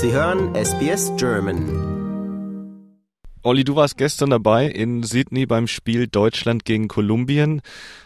Sie 0.00 0.12
hören 0.12 0.54
SBS 0.54 1.16
German. 1.16 1.64
Olli, 3.42 3.64
du 3.64 3.74
warst 3.74 3.98
gestern 3.98 4.30
dabei 4.30 4.66
in 4.66 5.02
Sydney 5.02 5.44
beim 5.44 5.66
Spiel 5.66 6.06
Deutschland 6.06 6.64
gegen 6.64 6.86
Kolumbien 6.86 7.62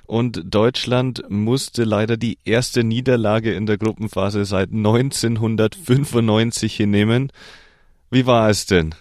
und 0.07 0.55
Deutschland 0.55 1.23
musste 1.29 1.85
leider 1.85 2.17
die 2.17 2.39
erste 2.47 2.83
Niederlage 2.83 3.53
in 3.53 3.67
der 3.67 3.77
Gruppenphase 3.77 4.47
seit 4.47 4.71
1995 4.71 6.75
hinnehmen. 6.75 7.31
Wie 8.11 8.27
war 8.27 8.49
es 8.49 8.65
denn? 8.65 8.95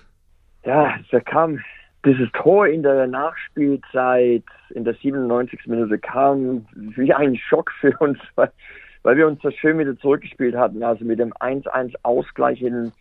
Ja, 0.66 0.94
da 1.12 1.22
kam 1.22 1.62
dieses 2.06 2.30
Tor 2.34 2.68
in 2.68 2.84
der 2.84 3.08
Nachspielzeit 3.08 4.44
in 4.72 4.84
der 4.84 4.96
97. 4.96 5.62
Minute 5.68 5.98
kam 5.98 6.66
wie 6.76 7.14
ein 7.14 7.38
Schock 7.38 7.72
für 7.80 7.96
uns, 8.00 8.20
weil 8.36 8.52
weil 9.04 9.18
wir 9.18 9.28
uns 9.28 9.42
das 9.42 9.54
schön 9.56 9.80
wieder 9.80 9.98
zurückgespielt 9.98 10.56
hatten. 10.56 10.84
Also 10.84 11.06
mit 11.06 11.20
dem 11.20 11.34
1-1 11.34 11.96
Ausgleich 12.04 12.62
in 12.62 12.92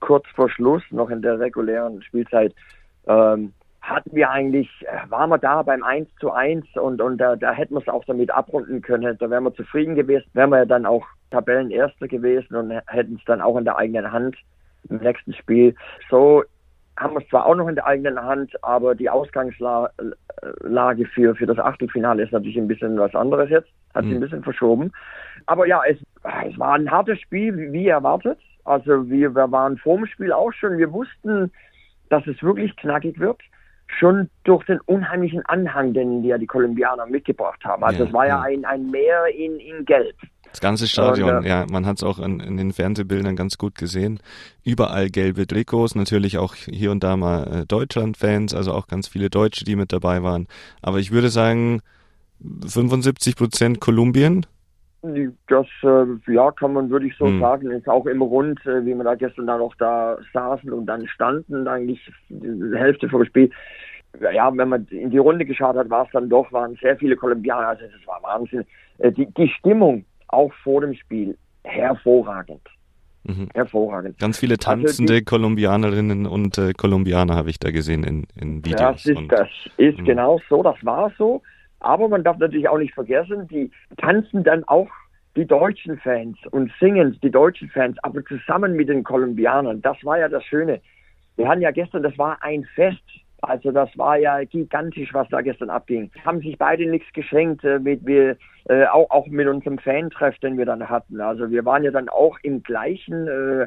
kurz 0.00 0.26
vor 0.34 0.50
Schluss, 0.50 0.82
noch 0.90 1.10
in 1.10 1.22
der 1.22 1.38
regulären 1.38 2.02
Spielzeit, 2.02 2.54
ähm, 3.06 3.52
hatten 3.80 4.14
wir 4.14 4.30
eigentlich, 4.30 4.68
äh, 4.82 5.10
waren 5.10 5.30
wir 5.30 5.38
da 5.38 5.62
beim 5.62 5.82
1 5.82 6.08
zu 6.20 6.32
1 6.32 6.64
und, 6.76 7.00
und 7.00 7.18
da, 7.18 7.36
da 7.36 7.52
hätten 7.52 7.74
wir 7.74 7.80
es 7.80 7.88
auch 7.88 8.04
damit 8.04 8.30
abrunden 8.30 8.80
können. 8.80 9.16
Da 9.18 9.30
wären 9.30 9.44
wir 9.44 9.54
zufrieden 9.54 9.94
gewesen, 9.94 10.28
wären 10.34 10.50
wir 10.50 10.58
ja 10.58 10.64
dann 10.64 10.86
auch 10.86 11.04
Tabellenerster 11.30 12.08
gewesen 12.08 12.54
und 12.54 12.70
hätten 12.86 13.16
es 13.16 13.24
dann 13.24 13.40
auch 13.40 13.56
in 13.56 13.64
der 13.64 13.76
eigenen 13.76 14.12
Hand 14.12 14.36
im 14.88 14.98
nächsten 14.98 15.32
Spiel. 15.34 15.74
So 16.10 16.44
haben 17.02 17.14
wir 17.14 17.20
es 17.20 17.28
zwar 17.28 17.46
auch 17.46 17.54
noch 17.54 17.68
in 17.68 17.74
der 17.74 17.86
eigenen 17.86 18.22
Hand, 18.22 18.52
aber 18.62 18.94
die 18.94 19.10
Ausgangslage 19.10 19.90
für, 21.14 21.34
für 21.34 21.46
das 21.46 21.58
Achtelfinale 21.58 22.22
ist 22.22 22.32
natürlich 22.32 22.56
ein 22.56 22.68
bisschen 22.68 22.98
was 22.98 23.14
anderes 23.14 23.50
jetzt, 23.50 23.68
hat 23.94 24.04
sich 24.04 24.12
ein 24.12 24.16
mhm. 24.16 24.20
bisschen 24.20 24.42
verschoben. 24.42 24.92
Aber 25.46 25.66
ja, 25.66 25.82
es, 25.88 25.98
es 26.46 26.58
war 26.58 26.74
ein 26.74 26.90
hartes 26.90 27.20
Spiel, 27.20 27.72
wie 27.72 27.88
erwartet. 27.88 28.38
Also 28.64 29.08
wir, 29.10 29.34
wir 29.34 29.50
waren 29.50 29.76
vor 29.78 29.96
dem 29.96 30.06
Spiel 30.06 30.32
auch 30.32 30.52
schon, 30.52 30.78
wir 30.78 30.92
wussten, 30.92 31.50
dass 32.08 32.26
es 32.26 32.42
wirklich 32.42 32.76
knackig 32.76 33.18
wird. 33.18 33.40
Schon 33.98 34.30
durch 34.44 34.64
den 34.64 34.80
unheimlichen 34.80 35.44
Anhang, 35.46 35.92
den 35.92 36.24
ja 36.24 36.38
die 36.38 36.46
Kolumbianer 36.46 37.06
mitgebracht 37.06 37.62
haben. 37.64 37.84
Also 37.84 38.04
ja, 38.04 38.08
es 38.08 38.12
war 38.14 38.26
ja, 38.26 38.36
ja 38.36 38.42
ein, 38.42 38.64
ein 38.64 38.90
Meer 38.90 39.26
in, 39.36 39.58
in 39.58 39.84
Gelb. 39.84 40.16
Das 40.52 40.60
ganze 40.60 40.86
Stadion, 40.86 41.36
und, 41.36 41.44
äh, 41.44 41.48
ja, 41.48 41.66
man 41.70 41.86
hat 41.86 41.96
es 41.96 42.04
auch 42.04 42.18
in, 42.18 42.40
in, 42.40 42.58
den 42.58 42.72
Fernsehbildern 42.72 43.36
ganz 43.36 43.56
gut 43.56 43.74
gesehen. 43.74 44.20
Überall 44.64 45.08
gelbe 45.08 45.46
Trikots, 45.46 45.94
natürlich 45.94 46.36
auch 46.38 46.54
hier 46.54 46.90
und 46.90 47.02
da 47.02 47.16
mal 47.16 47.62
äh, 47.62 47.66
Deutschland-Fans, 47.66 48.54
also 48.54 48.72
auch 48.72 48.86
ganz 48.86 49.08
viele 49.08 49.30
Deutsche, 49.30 49.64
die 49.64 49.76
mit 49.76 49.92
dabei 49.92 50.22
waren. 50.22 50.46
Aber 50.82 50.98
ich 50.98 51.10
würde 51.10 51.30
sagen, 51.30 51.80
75 52.66 53.36
Prozent 53.36 53.80
Kolumbien. 53.80 54.46
Das, 55.48 55.66
äh, 55.82 56.32
ja, 56.32 56.52
kann 56.52 56.74
man, 56.74 56.90
würde 56.90 57.06
ich 57.06 57.16
so 57.16 57.26
hm. 57.26 57.40
sagen, 57.40 57.70
ist 57.72 57.88
auch 57.88 58.06
im 58.06 58.22
Rund, 58.22 58.64
äh, 58.66 58.84
wie 58.86 58.94
wir 58.94 59.02
da 59.02 59.16
gestern 59.16 59.48
dann 59.48 59.58
noch 59.58 59.74
da 59.74 60.16
saßen 60.32 60.72
und 60.72 60.86
dann 60.86 61.08
standen, 61.08 61.66
eigentlich 61.66 62.00
die 62.28 62.76
Hälfte 62.76 63.08
vom 63.08 63.24
Spiel. 63.24 63.50
Ja, 64.32 64.56
wenn 64.56 64.68
man 64.68 64.86
in 64.90 65.10
die 65.10 65.18
Runde 65.18 65.44
geschaut 65.44 65.74
hat, 65.74 65.90
war 65.90 66.04
es 66.04 66.12
dann 66.12 66.28
doch, 66.28 66.52
waren 66.52 66.76
sehr 66.80 66.96
viele 66.98 67.16
Kolumbianer, 67.16 67.68
also 67.68 67.82
das 67.84 68.06
war 68.06 68.22
Wahnsinn. 68.22 68.64
Äh, 68.98 69.10
die, 69.10 69.26
die 69.26 69.48
Stimmung, 69.48 70.04
auch 70.32 70.52
vor 70.62 70.80
dem 70.80 70.94
Spiel 70.94 71.36
hervorragend. 71.64 72.62
Mhm. 73.24 73.48
Hervorragend. 73.54 74.18
Ganz 74.18 74.38
viele 74.38 74.58
tanzende 74.58 75.12
also 75.12 75.20
die, 75.20 75.24
Kolumbianerinnen 75.24 76.26
und 76.26 76.58
äh, 76.58 76.72
Kolumbianer 76.72 77.36
habe 77.36 77.50
ich 77.50 77.58
da 77.60 77.70
gesehen 77.70 78.02
in, 78.02 78.26
in 78.34 78.64
Videos. 78.64 78.80
Das 78.80 79.06
ist, 79.06 79.20
das 79.28 79.48
ist 79.76 79.98
mhm. 79.98 80.04
genau 80.04 80.40
so, 80.48 80.62
das 80.62 80.76
war 80.82 81.12
so. 81.16 81.42
Aber 81.78 82.08
man 82.08 82.24
darf 82.24 82.38
natürlich 82.38 82.68
auch 82.68 82.78
nicht 82.78 82.94
vergessen, 82.94 83.46
die 83.48 83.70
tanzen 83.96 84.44
dann 84.44 84.64
auch 84.64 84.88
die 85.36 85.46
deutschen 85.46 85.98
Fans 85.98 86.36
und 86.50 86.70
singen 86.78 87.18
die 87.22 87.30
deutschen 87.30 87.68
Fans, 87.70 87.96
aber 88.02 88.24
zusammen 88.24 88.74
mit 88.74 88.88
den 88.88 89.02
Kolumbianern. 89.02 89.82
Das 89.82 89.96
war 90.04 90.18
ja 90.18 90.28
das 90.28 90.44
Schöne. 90.44 90.80
Wir 91.36 91.48
hatten 91.48 91.62
ja 91.62 91.70
gestern, 91.70 92.02
das 92.02 92.16
war 92.18 92.42
ein 92.42 92.64
Fest 92.74 93.02
also 93.42 93.72
das 93.72 93.90
war 93.98 94.16
ja 94.18 94.44
gigantisch, 94.44 95.12
was 95.12 95.28
da 95.28 95.40
gestern 95.40 95.68
abging. 95.68 96.10
Haben 96.24 96.40
sich 96.40 96.56
beide 96.56 96.88
nichts 96.88 97.12
geschenkt, 97.12 97.64
äh, 97.64 97.80
mit 97.80 98.06
wir 98.06 98.36
äh, 98.68 98.86
auch, 98.86 99.10
auch 99.10 99.26
mit 99.26 99.48
unserem 99.48 99.78
Fantreff, 99.78 100.38
den 100.38 100.56
wir 100.56 100.64
dann 100.64 100.88
hatten. 100.88 101.20
Also 101.20 101.50
wir 101.50 101.64
waren 101.64 101.82
ja 101.82 101.90
dann 101.90 102.08
auch 102.08 102.38
im 102.44 102.62
gleichen, 102.62 103.26
äh, 103.26 103.66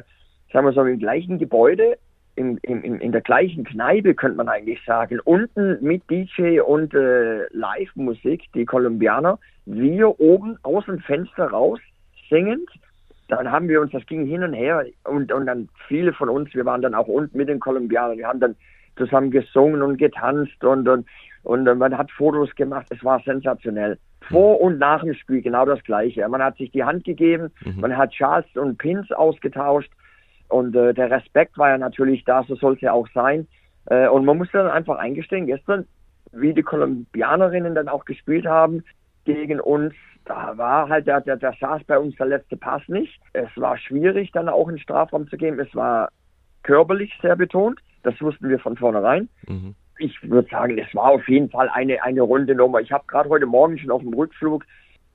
sagen 0.52 0.66
wir 0.66 0.72
so, 0.72 0.82
im 0.82 0.98
gleichen 0.98 1.38
Gebäude, 1.38 1.98
im, 2.36 2.58
im, 2.62 2.82
in 2.82 3.12
der 3.12 3.20
gleichen 3.20 3.64
Kneipe, 3.64 4.14
könnte 4.14 4.38
man 4.38 4.48
eigentlich 4.48 4.82
sagen. 4.84 5.20
Unten 5.24 5.78
mit 5.82 6.02
DJ 6.10 6.60
und 6.60 6.94
äh, 6.94 7.46
Live-Musik, 7.52 8.44
die 8.54 8.64
Kolumbianer. 8.64 9.38
Wir 9.66 10.18
oben 10.20 10.58
aus 10.62 10.86
dem 10.86 11.00
Fenster 11.00 11.48
raus, 11.48 11.80
singend. 12.30 12.68
Dann 13.28 13.50
haben 13.50 13.68
wir 13.68 13.80
uns, 13.80 13.92
das 13.92 14.06
ging 14.06 14.24
hin 14.24 14.42
und 14.42 14.54
her 14.54 14.86
und, 15.04 15.32
und 15.32 15.46
dann 15.46 15.68
viele 15.88 16.12
von 16.12 16.28
uns, 16.28 16.54
wir 16.54 16.64
waren 16.64 16.80
dann 16.80 16.94
auch 16.94 17.08
unten 17.08 17.36
mit 17.36 17.48
den 17.48 17.58
Kolumbianern. 17.58 18.18
Wir 18.18 18.28
haben 18.28 18.40
dann 18.40 18.54
zusammen 18.96 19.30
gesungen 19.30 19.82
und 19.82 19.98
getanzt 19.98 20.64
und, 20.64 20.88
und, 20.88 21.06
und 21.42 21.64
man 21.78 21.96
hat 21.96 22.10
Fotos 22.10 22.54
gemacht. 22.54 22.86
Es 22.90 23.02
war 23.04 23.20
sensationell. 23.20 23.98
Vor 24.28 24.60
und 24.60 24.78
nach 24.78 25.02
dem 25.02 25.14
Spiel 25.14 25.42
genau 25.42 25.64
das 25.64 25.82
Gleiche. 25.84 26.28
Man 26.28 26.42
hat 26.42 26.56
sich 26.56 26.70
die 26.72 26.84
Hand 26.84 27.04
gegeben, 27.04 27.50
mhm. 27.64 27.80
man 27.80 27.96
hat 27.96 28.10
Charles 28.10 28.46
und 28.56 28.78
Pins 28.78 29.10
ausgetauscht 29.12 29.92
und 30.48 30.74
äh, 30.76 30.94
der 30.94 31.10
Respekt 31.10 31.58
war 31.58 31.70
ja 31.70 31.78
natürlich 31.78 32.24
da, 32.24 32.42
so 32.44 32.56
soll 32.56 32.74
es 32.74 32.80
ja 32.80 32.92
auch 32.92 33.08
sein. 33.14 33.46
Äh, 33.86 34.08
und 34.08 34.24
man 34.24 34.38
muss 34.38 34.48
dann 34.52 34.66
einfach 34.66 34.98
eingestehen, 34.98 35.46
gestern, 35.46 35.86
wie 36.32 36.54
die 36.54 36.62
Kolumbianerinnen 36.62 37.74
dann 37.74 37.88
auch 37.88 38.04
gespielt 38.04 38.46
haben 38.46 38.84
gegen 39.24 39.60
uns, 39.60 39.94
da 40.24 40.58
war 40.58 40.88
halt, 40.88 41.06
der, 41.06 41.20
der, 41.20 41.36
der 41.36 41.54
saß 41.60 41.84
bei 41.84 41.98
uns 41.98 42.16
der 42.16 42.26
letzte 42.26 42.56
Pass 42.56 42.82
nicht. 42.88 43.20
Es 43.32 43.48
war 43.56 43.78
schwierig, 43.78 44.32
dann 44.32 44.48
auch 44.48 44.68
in 44.68 44.74
den 44.74 44.82
Strafraum 44.82 45.28
zu 45.28 45.36
gehen. 45.36 45.58
Es 45.60 45.72
war 45.74 46.08
körperlich 46.64 47.16
sehr 47.22 47.36
betont. 47.36 47.80
Das 48.06 48.20
wussten 48.20 48.48
wir 48.48 48.60
von 48.60 48.76
vornherein. 48.76 49.28
Mhm. 49.48 49.74
Ich 49.98 50.16
würde 50.22 50.48
sagen, 50.48 50.78
es 50.78 50.94
war 50.94 51.10
auf 51.10 51.28
jeden 51.28 51.50
Fall 51.50 51.68
eine, 51.70 52.00
eine 52.04 52.22
runde 52.22 52.54
Nummer. 52.54 52.80
Ich 52.80 52.92
habe 52.92 53.02
gerade 53.08 53.28
heute 53.28 53.46
Morgen 53.46 53.76
schon 53.78 53.90
auf 53.90 54.00
dem 54.00 54.14
Rückflug 54.14 54.64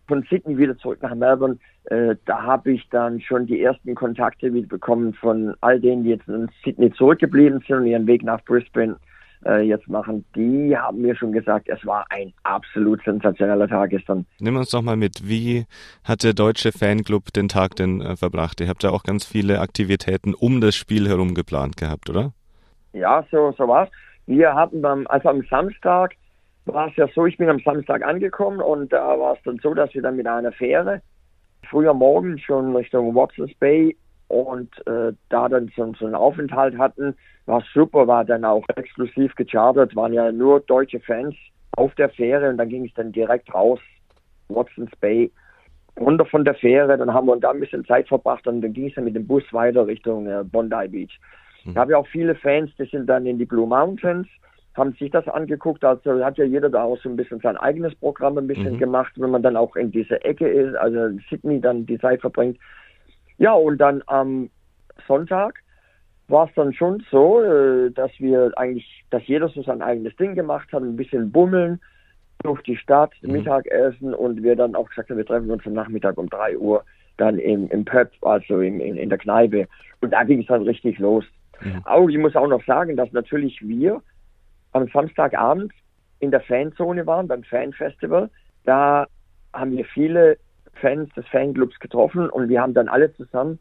von 0.09 0.25
Sydney 0.29 0.57
wieder 0.57 0.77
zurück 0.77 0.99
nach 1.01 1.15
Melbourne. 1.15 1.57
Äh, 1.85 2.15
da 2.25 2.43
habe 2.43 2.73
ich 2.73 2.89
dann 2.89 3.21
schon 3.21 3.45
die 3.45 3.61
ersten 3.61 3.95
Kontakte 3.95 4.53
wieder 4.53 4.67
bekommen 4.67 5.13
von 5.13 5.55
all 5.61 5.79
denen, 5.79 6.03
die 6.03 6.09
jetzt 6.09 6.27
in 6.27 6.49
Sydney 6.65 6.91
zurückgeblieben 6.91 7.63
sind 7.65 7.77
und 7.77 7.85
ihren 7.85 8.07
Weg 8.07 8.23
nach 8.23 8.43
Brisbane 8.43 8.97
äh, 9.45 9.61
jetzt 9.61 9.87
machen. 9.87 10.25
Die 10.35 10.75
haben 10.75 11.01
mir 11.01 11.15
schon 11.15 11.31
gesagt, 11.31 11.69
es 11.69 11.85
war 11.85 12.05
ein 12.09 12.33
absolut 12.43 13.01
sensationeller 13.05 13.69
Tag 13.69 13.91
gestern. 13.91 14.25
Nimm 14.41 14.57
uns 14.57 14.71
doch 14.71 14.81
mal 14.81 14.97
mit, 14.97 15.29
wie 15.29 15.65
hat 16.03 16.23
der 16.23 16.33
deutsche 16.33 16.73
Fanclub 16.73 17.31
den 17.31 17.47
Tag 17.47 17.77
denn 17.77 18.01
äh, 18.01 18.17
verbracht? 18.17 18.59
Ihr 18.59 18.67
habt 18.67 18.83
ja 18.83 18.89
auch 18.89 19.03
ganz 19.03 19.25
viele 19.25 19.61
Aktivitäten 19.61 20.33
um 20.33 20.59
das 20.59 20.75
Spiel 20.75 21.07
herum 21.07 21.35
geplant 21.35 21.77
gehabt, 21.77 22.09
oder? 22.09 22.33
Ja, 22.93 23.25
so, 23.31 23.51
so 23.57 23.67
war's. 23.67 23.89
Wir 24.27 24.53
hatten 24.53 24.81
beim, 24.81 25.07
also 25.07 25.29
am 25.29 25.43
Samstag 25.49 26.15
war 26.65 26.87
es 26.87 26.95
ja 26.95 27.07
so, 27.15 27.25
ich 27.25 27.37
bin 27.37 27.49
am 27.49 27.59
Samstag 27.59 28.03
angekommen 28.03 28.61
und 28.61 28.93
da 28.93 29.19
war 29.19 29.33
es 29.33 29.43
dann 29.43 29.59
so, 29.63 29.73
dass 29.73 29.93
wir 29.93 30.01
dann 30.01 30.15
mit 30.15 30.27
einer 30.27 30.51
Fähre 30.51 31.01
früher 31.69 31.93
morgen 31.93 32.37
schon 32.37 32.75
Richtung 32.75 33.15
Watsons 33.15 33.53
Bay 33.55 33.95
und 34.27 34.69
äh, 34.87 35.13
da 35.29 35.49
dann 35.49 35.71
so, 35.75 35.93
so 35.99 36.05
einen 36.05 36.15
Aufenthalt 36.15 36.77
hatten, 36.77 37.15
war 37.45 37.63
super, 37.73 38.07
war 38.07 38.25
dann 38.25 38.45
auch 38.45 38.65
exklusiv 38.75 39.35
gechartert, 39.35 39.95
waren 39.95 40.13
ja 40.13 40.31
nur 40.31 40.61
deutsche 40.61 40.99
Fans 40.99 41.35
auf 41.73 41.93
der 41.95 42.09
Fähre 42.09 42.49
und 42.49 42.57
dann 42.57 42.69
ging 42.69 42.85
es 42.85 42.93
dann 42.93 43.11
direkt 43.11 43.53
raus, 43.53 43.79
Watsons 44.49 44.91
Bay, 44.99 45.31
runter 45.99 46.25
von 46.25 46.45
der 46.45 46.55
Fähre, 46.55 46.97
dann 46.97 47.13
haben 47.13 47.27
wir 47.27 47.37
da 47.37 47.51
ein 47.51 47.59
bisschen 47.59 47.85
Zeit 47.85 48.07
verbracht 48.07 48.47
und 48.47 48.61
dann 48.61 48.73
ging 48.73 48.87
es 48.87 48.95
dann 48.95 49.05
mit 49.05 49.15
dem 49.15 49.27
Bus 49.27 49.43
weiter 49.51 49.87
Richtung 49.87 50.27
äh, 50.27 50.43
Bondi 50.43 50.87
Beach. 50.87 51.19
Mhm. 51.65 51.73
Da 51.73 51.81
habe 51.81 51.91
ich 51.91 51.95
auch 51.95 52.07
viele 52.07 52.35
Fans, 52.35 52.71
die 52.77 52.85
sind 52.85 53.07
dann 53.07 53.25
in 53.25 53.37
die 53.37 53.45
Blue 53.45 53.67
Mountains, 53.67 54.27
haben 54.75 54.93
sich 54.93 55.11
das 55.11 55.27
angeguckt. 55.27 55.83
Also 55.83 56.23
hat 56.23 56.37
ja 56.37 56.45
jeder 56.45 56.69
da 56.69 56.83
auch 56.83 56.97
so 56.99 57.09
ein 57.09 57.15
bisschen 57.15 57.39
sein 57.39 57.57
eigenes 57.57 57.95
Programm 57.95 58.37
ein 58.37 58.47
bisschen 58.47 58.73
mhm. 58.73 58.79
gemacht, 58.79 59.13
wenn 59.17 59.31
man 59.31 59.43
dann 59.43 59.57
auch 59.57 59.75
in 59.75 59.91
dieser 59.91 60.23
Ecke 60.25 60.47
ist, 60.47 60.75
also 60.75 61.05
in 61.05 61.23
Sydney 61.29 61.59
dann 61.59 61.85
die 61.85 61.99
Zeit 61.99 62.21
verbringt. 62.21 62.57
Ja, 63.37 63.53
und 63.53 63.79
dann 63.79 64.03
am 64.07 64.49
Sonntag 65.07 65.61
war 66.27 66.47
es 66.47 66.53
dann 66.55 66.73
schon 66.73 67.03
so, 67.11 67.41
äh, 67.41 67.91
dass 67.91 68.11
wir 68.19 68.51
eigentlich, 68.55 69.03
dass 69.09 69.27
jeder 69.27 69.49
so 69.49 69.61
sein 69.63 69.81
eigenes 69.81 70.15
Ding 70.15 70.35
gemacht 70.35 70.71
hat, 70.71 70.81
ein 70.81 70.95
bisschen 70.95 71.31
bummeln 71.31 71.81
durch 72.43 72.61
die 72.63 72.77
Stadt, 72.77 73.11
mhm. 73.21 73.33
Mittagessen 73.33 74.13
und 74.13 74.41
wir 74.41 74.55
dann 74.55 74.75
auch 74.75 74.89
gesagt 74.89 75.09
haben, 75.09 75.17
wir 75.17 75.25
treffen 75.25 75.51
uns 75.51 75.65
am 75.65 75.73
Nachmittag 75.73 76.17
um 76.17 76.29
drei 76.29 76.57
Uhr 76.57 76.83
dann 77.17 77.37
im, 77.37 77.67
im 77.69 77.85
Pub, 77.85 78.09
also 78.21 78.61
im, 78.61 78.79
in, 78.79 78.95
in 78.95 79.09
der 79.09 79.17
Kneipe. 79.17 79.67
Und 79.99 80.11
da 80.11 80.23
ging 80.23 80.41
es 80.41 80.47
dann 80.47 80.63
richtig 80.63 80.97
los. 80.97 81.25
Mhm. 81.63 81.81
Auch, 81.85 82.07
ich 82.09 82.17
muss 82.17 82.35
auch 82.35 82.47
noch 82.47 82.63
sagen, 82.65 82.95
dass 82.95 83.11
natürlich 83.11 83.59
wir 83.61 84.01
am 84.73 84.87
Samstagabend 84.87 85.71
in 86.19 86.31
der 86.31 86.41
Fanzone 86.41 87.05
waren, 87.05 87.27
beim 87.27 87.43
Fanfestival. 87.43 88.29
Da 88.63 89.07
haben 89.53 89.71
wir 89.71 89.85
viele 89.85 90.37
Fans 90.75 91.13
des 91.13 91.27
Fanclubs 91.27 91.79
getroffen 91.79 92.29
und 92.29 92.49
wir 92.49 92.61
haben 92.61 92.73
dann 92.73 92.87
alle 92.87 93.13
zusammen 93.13 93.59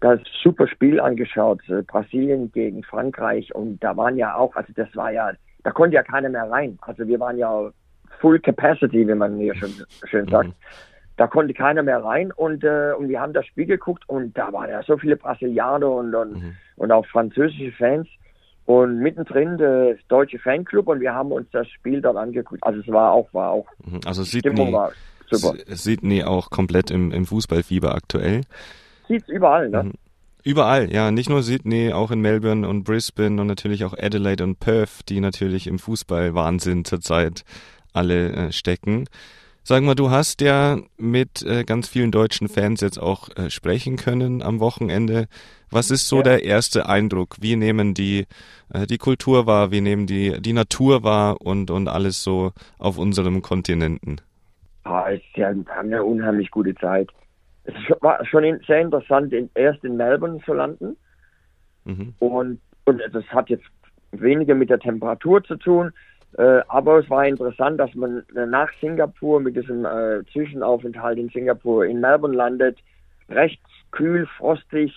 das 0.00 0.20
super 0.42 0.68
Spiel 0.68 1.00
angeschaut, 1.00 1.66
äh, 1.68 1.82
Brasilien 1.82 2.52
gegen 2.52 2.82
Frankreich 2.82 3.54
und 3.54 3.82
da 3.82 3.96
waren 3.96 4.16
ja 4.16 4.34
auch, 4.36 4.54
also 4.54 4.72
das 4.74 4.94
war 4.94 5.10
ja, 5.10 5.32
da 5.64 5.70
konnte 5.70 5.94
ja 5.94 6.02
keiner 6.02 6.28
mehr 6.28 6.50
rein. 6.50 6.78
Also 6.82 7.06
wir 7.06 7.18
waren 7.18 7.38
ja 7.38 7.70
Full 8.20 8.40
Capacity, 8.40 9.08
wie 9.08 9.14
man 9.14 9.38
hier 9.38 9.54
schon 9.54 9.70
schön 10.04 10.28
sagt. 10.28 10.48
Mhm. 10.48 10.54
Da 11.16 11.26
konnte 11.26 11.54
keiner 11.54 11.82
mehr 11.82 12.02
rein 12.04 12.30
und, 12.32 12.62
äh, 12.64 12.92
und 12.98 13.08
wir 13.08 13.20
haben 13.20 13.32
das 13.32 13.46
Spiel 13.46 13.66
geguckt 13.66 14.08
und 14.08 14.36
da 14.36 14.52
waren 14.52 14.68
ja 14.68 14.82
so 14.82 14.98
viele 14.98 15.16
Brasilianer 15.16 15.90
und, 15.90 16.14
und, 16.14 16.34
mhm. 16.34 16.54
und 16.76 16.92
auch 16.92 17.06
französische 17.06 17.72
Fans 17.72 18.06
und 18.66 18.98
mittendrin 18.98 19.56
der 19.56 19.96
deutsche 20.08 20.38
Fanclub 20.38 20.88
und 20.88 21.00
wir 21.00 21.14
haben 21.14 21.32
uns 21.32 21.48
das 21.52 21.68
Spiel 21.68 22.02
dort 22.02 22.16
angeguckt. 22.16 22.62
Also 22.62 22.80
es 22.80 22.88
war 22.88 23.12
auch, 23.12 23.32
war 23.32 23.50
auch. 23.50 23.66
Mhm. 23.84 24.00
Also 24.04 24.24
Sydney, 24.24 24.72
war 24.72 24.92
super. 25.30 25.54
Sydney 25.68 26.24
auch 26.24 26.50
komplett 26.50 26.90
im, 26.90 27.12
im 27.12 27.24
Fußballfieber 27.24 27.94
aktuell. 27.94 28.42
Sieht's 29.08 29.28
überall, 29.28 29.70
ne? 29.70 29.84
Mhm. 29.84 29.92
Überall, 30.44 30.92
ja, 30.92 31.10
nicht 31.10 31.28
nur 31.28 31.42
Sydney, 31.42 31.92
auch 31.92 32.12
in 32.12 32.20
Melbourne 32.20 32.68
und 32.68 32.84
Brisbane 32.84 33.40
und 33.40 33.48
natürlich 33.48 33.84
auch 33.84 33.94
Adelaide 33.98 34.44
und 34.44 34.60
Perth, 34.60 35.08
die 35.08 35.18
natürlich 35.18 35.66
im 35.66 35.80
Fußballwahnsinn 35.80 36.84
zurzeit 36.84 37.44
alle 37.92 38.30
äh, 38.32 38.52
stecken. 38.52 39.06
Sag 39.68 39.82
mal, 39.82 39.96
du 39.96 40.10
hast 40.12 40.42
ja 40.42 40.76
mit 40.96 41.42
äh, 41.42 41.64
ganz 41.64 41.88
vielen 41.88 42.12
deutschen 42.12 42.46
Fans 42.46 42.80
jetzt 42.82 43.02
auch 43.02 43.30
äh, 43.36 43.50
sprechen 43.50 43.96
können 43.96 44.40
am 44.40 44.60
Wochenende. 44.60 45.26
Was 45.72 45.90
ist 45.90 46.06
so 46.06 46.18
ja. 46.18 46.22
der 46.22 46.44
erste 46.44 46.88
Eindruck? 46.88 47.34
Wie 47.40 47.56
nehmen 47.56 47.92
die 47.92 48.26
äh, 48.72 48.86
die 48.86 48.98
Kultur 48.98 49.48
wahr? 49.48 49.72
Wie 49.72 49.80
nehmen 49.80 50.06
die 50.06 50.40
die 50.40 50.52
Natur 50.52 51.02
wahr 51.02 51.40
und 51.40 51.72
und 51.72 51.88
alles 51.88 52.22
so 52.22 52.52
auf 52.78 52.96
unserem 52.96 53.42
Kontinenten? 53.42 54.20
Ah, 54.84 55.10
es 55.10 55.20
ja, 55.34 55.48
haben 55.48 55.66
eine 55.66 56.04
unheimlich 56.04 56.52
gute 56.52 56.76
Zeit. 56.76 57.10
Es 57.64 57.74
war 58.02 58.24
schon 58.24 58.44
sehr 58.68 58.82
interessant, 58.82 59.32
in, 59.32 59.50
erst 59.56 59.82
in 59.82 59.96
Melbourne 59.96 60.40
zu 60.44 60.52
landen. 60.52 60.96
Mhm. 61.82 62.14
Und, 62.20 62.60
und 62.84 63.02
das 63.12 63.24
hat 63.30 63.50
jetzt 63.50 63.66
weniger 64.12 64.54
mit 64.54 64.70
der 64.70 64.78
Temperatur 64.78 65.42
zu 65.42 65.56
tun, 65.56 65.90
äh, 66.36 66.60
aber 66.68 66.98
es 66.98 67.08
war 67.08 67.26
interessant, 67.26 67.80
dass 67.80 67.94
man 67.94 68.22
nach 68.34 68.70
Singapur 68.80 69.40
mit 69.40 69.56
diesem 69.56 69.84
äh, 69.84 70.22
Zwischenaufenthalt 70.32 71.18
in 71.18 71.30
Singapur 71.30 71.86
in 71.86 72.00
Melbourne 72.00 72.36
landet, 72.36 72.78
recht 73.28 73.60
kühl, 73.90 74.26
frostig 74.38 74.92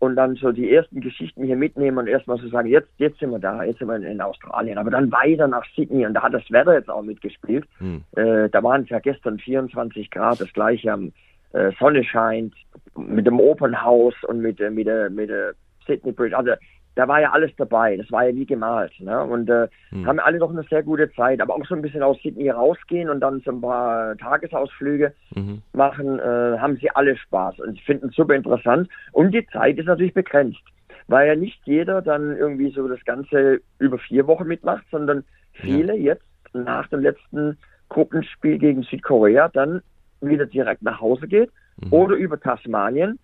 und 0.00 0.16
dann 0.16 0.34
so 0.34 0.52
die 0.52 0.70
ersten 0.72 1.00
Geschichten 1.00 1.44
hier 1.44 1.56
mitnehmen 1.56 1.96
und 1.96 2.08
erstmal 2.08 2.36
so 2.38 2.48
sagen, 2.48 2.68
jetzt, 2.68 2.90
jetzt 2.98 3.20
sind 3.20 3.30
wir 3.30 3.38
da, 3.38 3.62
jetzt 3.62 3.78
sind 3.78 3.88
wir 3.88 3.96
in, 3.96 4.02
in 4.02 4.20
Australien, 4.20 4.76
aber 4.76 4.90
dann 4.90 5.10
weiter 5.12 5.46
nach 5.46 5.64
Sydney 5.74 6.04
und 6.04 6.14
da 6.14 6.22
hat 6.22 6.34
das 6.34 6.50
Wetter 6.50 6.74
jetzt 6.74 6.90
auch 6.90 7.02
mitgespielt. 7.02 7.64
Hm. 7.78 8.02
Äh, 8.16 8.48
da 8.50 8.62
waren 8.62 8.82
es 8.82 8.88
ja 8.88 8.98
gestern 8.98 9.38
24 9.38 10.10
Grad, 10.10 10.40
das 10.40 10.52
gleiche 10.52 10.92
am 10.92 11.12
äh, 11.52 11.70
Sonne 11.78 12.04
scheint, 12.04 12.52
mit 12.96 13.26
dem 13.26 13.40
Open 13.40 13.80
House 13.80 14.16
und 14.26 14.40
mit, 14.40 14.60
äh, 14.60 14.70
mit, 14.70 14.88
der, 14.88 15.08
mit 15.08 15.30
der 15.30 15.54
Sydney 15.86 16.12
Bridge. 16.12 16.36
Also 16.36 16.52
da 16.94 17.08
war 17.08 17.20
ja 17.20 17.32
alles 17.32 17.50
dabei. 17.56 17.96
Das 17.96 18.10
war 18.12 18.26
ja 18.26 18.34
wie 18.34 18.44
gemalt. 18.44 18.92
Ne? 19.00 19.22
Und 19.22 19.48
äh, 19.48 19.68
hm. 19.90 20.06
haben 20.06 20.20
alle 20.20 20.38
doch 20.38 20.50
eine 20.50 20.62
sehr 20.64 20.82
gute 20.82 21.10
Zeit, 21.12 21.40
aber 21.40 21.54
auch 21.54 21.64
so 21.66 21.74
ein 21.74 21.82
bisschen 21.82 22.02
aus 22.02 22.18
Sydney 22.22 22.50
rausgehen 22.50 23.08
und 23.08 23.20
dann 23.20 23.40
so 23.40 23.50
ein 23.50 23.60
paar 23.60 24.16
Tagesausflüge 24.18 25.12
mhm. 25.34 25.62
machen, 25.72 26.18
äh, 26.18 26.58
haben 26.58 26.76
sie 26.76 26.90
alle 26.90 27.16
Spaß 27.16 27.60
und 27.60 27.80
finden 27.80 28.08
es 28.08 28.14
super 28.14 28.34
interessant. 28.34 28.88
Und 29.12 29.32
die 29.32 29.46
Zeit 29.46 29.78
ist 29.78 29.86
natürlich 29.86 30.14
begrenzt, 30.14 30.62
weil 31.08 31.28
ja 31.28 31.34
nicht 31.34 31.60
jeder 31.64 32.02
dann 32.02 32.36
irgendwie 32.36 32.70
so 32.70 32.86
das 32.88 33.02
Ganze 33.04 33.60
über 33.78 33.98
vier 33.98 34.26
Wochen 34.26 34.46
mitmacht, 34.46 34.84
sondern 34.90 35.24
viele 35.52 35.96
ja. 35.96 36.14
jetzt 36.14 36.24
nach 36.52 36.88
dem 36.88 37.00
letzten 37.00 37.56
Gruppenspiel 37.88 38.58
gegen 38.58 38.82
Südkorea 38.82 39.48
dann 39.48 39.82
wieder 40.20 40.46
direkt 40.46 40.82
nach 40.82 41.00
Hause 41.00 41.26
geht 41.26 41.50
mhm. 41.78 41.92
oder 41.92 42.16
über 42.16 42.38
Tasmanien 42.38 43.18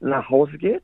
nach 0.00 0.28
Hause 0.28 0.58
geht 0.58 0.82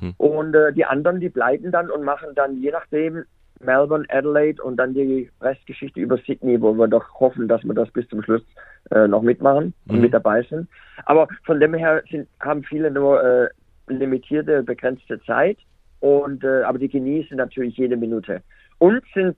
Mhm. 0.00 0.14
Und 0.18 0.54
äh, 0.54 0.72
die 0.72 0.84
anderen, 0.84 1.20
die 1.20 1.28
bleiben 1.28 1.70
dann 1.72 1.90
und 1.90 2.04
machen 2.04 2.30
dann 2.34 2.60
je 2.60 2.70
nachdem 2.70 3.24
Melbourne, 3.60 4.06
Adelaide 4.08 4.62
und 4.62 4.76
dann 4.76 4.94
die 4.94 5.30
Restgeschichte 5.40 6.00
über 6.00 6.16
Sydney, 6.18 6.60
wo 6.60 6.72
wir 6.74 6.88
doch 6.88 7.20
hoffen, 7.20 7.46
dass 7.46 7.62
wir 7.62 7.74
das 7.74 7.90
bis 7.90 8.08
zum 8.08 8.22
Schluss 8.22 8.42
äh, 8.90 9.06
noch 9.06 9.22
mitmachen 9.22 9.74
und 9.86 9.96
mhm. 9.96 10.02
mit 10.02 10.14
dabei 10.14 10.42
sind. 10.42 10.68
Aber 11.04 11.28
von 11.44 11.60
dem 11.60 11.74
her 11.74 12.02
sind, 12.10 12.28
haben 12.40 12.62
viele 12.64 12.90
nur 12.90 13.22
äh, 13.22 13.48
limitierte, 13.88 14.62
begrenzte 14.62 15.20
Zeit 15.24 15.58
und 16.00 16.42
äh, 16.42 16.62
aber 16.62 16.78
die 16.78 16.88
genießen 16.88 17.36
natürlich 17.36 17.76
jede 17.76 17.96
Minute 17.96 18.42
und 18.78 19.02
sind 19.14 19.36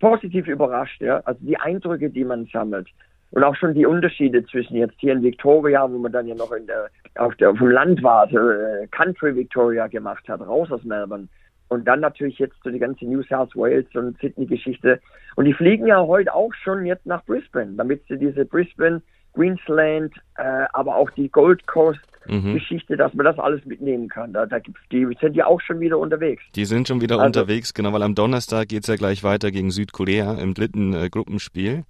positiv 0.00 0.48
überrascht, 0.48 1.00
ja. 1.00 1.20
Also 1.20 1.40
die 1.42 1.56
Eindrücke, 1.58 2.10
die 2.10 2.24
man 2.24 2.46
sammelt, 2.52 2.88
und 3.32 3.44
auch 3.44 3.56
schon 3.56 3.74
die 3.74 3.86
Unterschiede 3.86 4.44
zwischen 4.46 4.76
jetzt 4.76 4.94
hier 4.98 5.12
in 5.12 5.22
Victoria, 5.22 5.90
wo 5.90 5.98
man 5.98 6.12
dann 6.12 6.26
ja 6.26 6.34
noch 6.34 6.52
in 6.52 6.66
der, 6.66 6.88
auf, 7.16 7.34
der, 7.36 7.50
auf 7.50 7.58
dem 7.58 7.70
Land 7.70 8.02
war, 8.02 8.28
so, 8.28 8.38
äh, 8.38 8.86
Country 8.90 9.34
Victoria 9.34 9.86
gemacht 9.86 10.28
hat, 10.28 10.40
raus 10.40 10.70
aus 10.70 10.84
Melbourne. 10.84 11.28
Und 11.68 11.86
dann 11.88 12.00
natürlich 12.00 12.38
jetzt 12.38 12.56
so 12.62 12.68
die 12.68 12.78
ganze 12.78 13.06
New 13.06 13.22
South 13.22 13.56
Wales 13.56 13.86
und 13.94 14.18
Sydney-Geschichte. 14.18 15.00
Und 15.36 15.46
die 15.46 15.54
fliegen 15.54 15.86
ja 15.86 16.06
heute 16.06 16.34
auch 16.34 16.52
schon 16.62 16.84
jetzt 16.84 17.06
nach 17.06 17.24
Brisbane, 17.24 17.74
damit 17.76 18.02
sie 18.06 18.18
diese 18.18 18.44
Brisbane, 18.44 19.00
Queensland, 19.32 20.12
äh, 20.36 20.66
aber 20.74 20.94
auch 20.96 21.08
die 21.10 21.30
Gold 21.30 21.66
Coast 21.66 22.00
mhm. 22.26 22.54
Geschichte, 22.54 22.96
dass 22.96 23.14
man 23.14 23.26
das 23.26 23.38
alles 23.38 23.64
mitnehmen 23.64 24.08
kann. 24.08 24.32
Da, 24.32 24.46
da 24.46 24.58
die 24.90 25.06
sind 25.20 25.34
ja 25.34 25.46
auch 25.46 25.60
schon 25.60 25.80
wieder 25.80 25.98
unterwegs. 25.98 26.42
Die 26.54 26.64
sind 26.64 26.88
schon 26.88 27.00
wieder 27.00 27.16
also, 27.16 27.26
unterwegs, 27.26 27.74
genau, 27.74 27.92
weil 27.92 28.02
am 28.02 28.14
Donnerstag 28.14 28.68
geht's 28.68 28.88
ja 28.88 28.96
gleich 28.96 29.22
weiter 29.22 29.50
gegen 29.50 29.70
Südkorea 29.70 30.34
im 30.34 30.54
dritten 30.54 30.94
äh, 30.94 31.08
Gruppenspiel. 31.10 31.84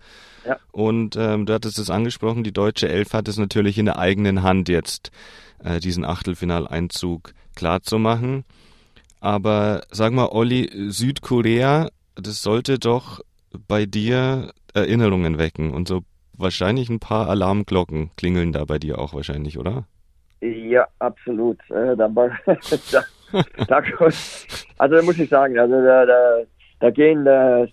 Ja. 0.46 0.58
Und 0.72 1.16
ähm, 1.16 1.46
du 1.46 1.52
hattest 1.52 1.78
es 1.78 1.90
angesprochen, 1.90 2.44
die 2.44 2.52
deutsche 2.52 2.88
Elf 2.88 3.12
hat 3.12 3.28
es 3.28 3.38
natürlich 3.38 3.78
in 3.78 3.86
der 3.86 3.98
eigenen 3.98 4.42
Hand 4.42 4.68
jetzt, 4.68 5.10
äh, 5.62 5.80
diesen 5.80 6.04
Achtelfinaleinzug 6.04 7.32
klarzumachen. 7.54 8.44
Aber 9.20 9.82
sag 9.90 10.12
mal, 10.12 10.28
Olli, 10.32 10.70
Südkorea, 10.90 11.90
das 12.16 12.42
sollte 12.42 12.78
doch 12.78 13.20
bei 13.68 13.86
dir 13.86 14.52
Erinnerungen 14.74 15.38
wecken 15.38 15.72
und 15.72 15.86
so 15.86 16.02
wahrscheinlich 16.36 16.88
ein 16.88 16.98
paar 16.98 17.28
Alarmglocken 17.28 18.10
klingeln 18.16 18.52
da 18.52 18.64
bei 18.64 18.78
dir 18.78 18.98
auch 18.98 19.14
wahrscheinlich, 19.14 19.58
oder? 19.58 19.86
Ja, 20.42 20.88
absolut. 20.98 21.58
Äh, 21.70 21.96
da, 21.96 22.08
da, 22.08 23.06
da, 23.68 23.82
also 24.78 24.96
da 24.96 25.02
muss 25.02 25.18
ich 25.18 25.30
sagen, 25.30 25.56
also 25.56 25.80
da, 25.80 26.04
da, 26.04 26.38
da 26.80 26.90
gehen, 26.90 27.24
da, 27.24 27.66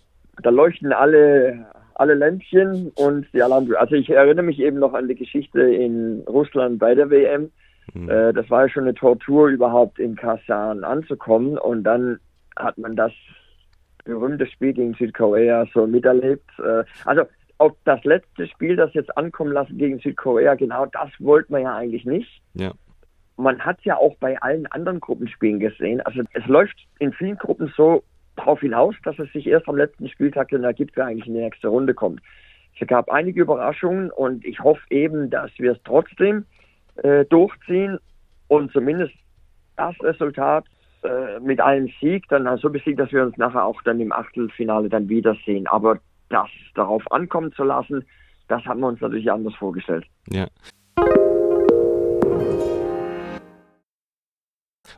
da 0.43 0.49
leuchten 0.51 0.93
alle, 0.93 1.65
alle 1.95 2.13
Lämpchen 2.13 2.91
und 2.95 3.25
die 3.33 3.41
Alarm. 3.41 3.67
Also 3.77 3.95
ich 3.95 4.09
erinnere 4.11 4.45
mich 4.45 4.59
eben 4.59 4.77
noch 4.77 4.93
an 4.93 5.07
die 5.07 5.15
Geschichte 5.15 5.61
in 5.61 6.23
Russland 6.27 6.77
bei 6.77 6.93
der 6.93 7.09
WM. 7.09 7.51
Mhm. 7.95 8.07
Äh, 8.07 8.33
das 8.33 8.47
war 8.51 8.67
ja 8.67 8.69
schon 8.69 8.83
eine 8.83 8.93
Tortur, 8.93 9.47
überhaupt 9.47 9.97
in 9.97 10.15
Kasan 10.15 10.83
anzukommen 10.83 11.57
und 11.57 11.83
dann 11.83 12.19
hat 12.55 12.77
man 12.77 12.95
das 12.95 13.11
berühmte 14.05 14.45
Spiel 14.45 14.73
gegen 14.73 14.93
Südkorea 14.93 15.65
so 15.73 15.87
miterlebt. 15.87 16.49
Äh, 16.59 16.83
also 17.05 17.23
auf 17.59 17.73
das 17.83 18.03
letzte 18.05 18.47
Spiel, 18.47 18.75
das 18.75 18.93
jetzt 18.93 19.15
ankommen 19.17 19.51
lassen 19.51 19.77
gegen 19.77 19.99
Südkorea, 19.99 20.55
genau 20.55 20.85
das 20.87 21.09
wollte 21.19 21.51
man 21.51 21.61
ja 21.63 21.75
eigentlich 21.75 22.05
nicht. 22.05 22.41
Ja. 22.53 22.71
Man 23.37 23.59
hat 23.59 23.81
ja 23.83 23.97
auch 23.97 24.15
bei 24.19 24.41
allen 24.41 24.65
anderen 24.67 24.99
Gruppenspielen 24.99 25.59
gesehen. 25.59 26.01
Also 26.01 26.21
es 26.33 26.45
läuft 26.47 26.75
in 26.99 27.13
vielen 27.13 27.37
Gruppen 27.37 27.71
so 27.75 28.03
darauf 28.35 28.61
hinaus, 28.61 28.95
dass 29.03 29.19
es 29.19 29.31
sich 29.33 29.47
erst 29.47 29.67
am 29.67 29.75
letzten 29.75 30.07
Spieltag 30.09 30.49
dann 30.49 30.63
ergibt, 30.63 30.95
wer 30.95 31.05
eigentlich 31.05 31.27
in 31.27 31.33
die 31.33 31.41
nächste 31.41 31.67
Runde 31.67 31.93
kommt. 31.93 32.21
Es 32.79 32.87
gab 32.87 33.09
einige 33.09 33.41
Überraschungen 33.41 34.09
und 34.11 34.45
ich 34.45 34.59
hoffe 34.61 34.81
eben, 34.89 35.29
dass 35.29 35.51
wir 35.57 35.73
es 35.73 35.79
trotzdem 35.83 36.45
äh, 37.03 37.25
durchziehen 37.25 37.99
und 38.47 38.71
zumindest 38.71 39.13
das 39.75 39.95
Resultat 40.01 40.65
äh, 41.03 41.39
mit 41.41 41.59
einem 41.59 41.89
Sieg 41.99 42.25
dann 42.29 42.57
so 42.57 42.69
besiegt, 42.69 42.99
dass 42.99 43.11
wir 43.11 43.23
uns 43.23 43.37
nachher 43.37 43.65
auch 43.65 43.81
dann 43.83 43.99
im 43.99 44.13
Achtelfinale 44.13 44.87
dann 44.87 45.09
wiedersehen. 45.09 45.67
Aber 45.67 45.99
das 46.29 46.47
darauf 46.75 47.09
ankommen 47.11 47.51
zu 47.53 47.63
lassen, 47.63 48.05
das 48.47 48.63
haben 48.65 48.79
wir 48.81 48.87
uns 48.87 49.01
natürlich 49.01 49.31
anders 49.31 49.55
vorgestellt. 49.55 50.05
Ja. 50.29 50.47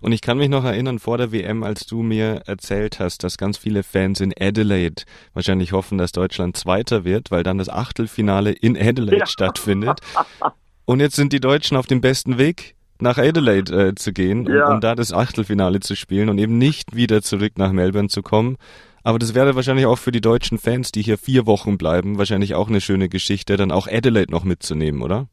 Und 0.01 0.13
ich 0.13 0.21
kann 0.21 0.37
mich 0.39 0.49
noch 0.49 0.65
erinnern 0.65 0.97
vor 0.97 1.17
der 1.17 1.31
WM, 1.31 1.63
als 1.63 1.85
du 1.85 2.01
mir 2.01 2.41
erzählt 2.47 2.99
hast, 2.99 3.23
dass 3.23 3.37
ganz 3.37 3.57
viele 3.57 3.83
Fans 3.83 4.19
in 4.19 4.33
Adelaide 4.39 5.03
wahrscheinlich 5.33 5.73
hoffen, 5.73 5.99
dass 5.99 6.11
Deutschland 6.11 6.57
Zweiter 6.57 7.03
wird, 7.03 7.29
weil 7.29 7.43
dann 7.43 7.59
das 7.59 7.69
Achtelfinale 7.69 8.51
in 8.51 8.75
Adelaide 8.75 9.19
ja. 9.19 9.25
stattfindet. 9.27 9.99
Und 10.85 10.99
jetzt 10.99 11.15
sind 11.15 11.33
die 11.33 11.39
Deutschen 11.39 11.77
auf 11.77 11.85
dem 11.85 12.01
besten 12.01 12.39
Weg, 12.39 12.75
nach 12.99 13.17
Adelaide 13.17 13.89
äh, 13.89 13.95
zu 13.95 14.11
gehen, 14.11 14.47
um, 14.47 14.53
ja. 14.53 14.73
um 14.73 14.81
da 14.81 14.95
das 14.95 15.13
Achtelfinale 15.13 15.79
zu 15.79 15.95
spielen 15.95 16.29
und 16.29 16.37
eben 16.37 16.57
nicht 16.57 16.95
wieder 16.95 17.21
zurück 17.21 17.53
nach 17.57 17.71
Melbourne 17.71 18.09
zu 18.09 18.21
kommen. 18.21 18.57
Aber 19.03 19.19
das 19.19 19.33
wäre 19.33 19.55
wahrscheinlich 19.55 19.85
auch 19.85 19.97
für 19.97 20.11
die 20.11 20.21
deutschen 20.21 20.57
Fans, 20.57 20.91
die 20.91 21.01
hier 21.01 21.17
vier 21.17 21.45
Wochen 21.47 21.77
bleiben, 21.77 22.17
wahrscheinlich 22.17 22.55
auch 22.55 22.69
eine 22.69 22.81
schöne 22.81 23.09
Geschichte, 23.09 23.57
dann 23.57 23.71
auch 23.71 23.87
Adelaide 23.87 24.31
noch 24.31 24.43
mitzunehmen, 24.43 25.01
oder? 25.01 25.27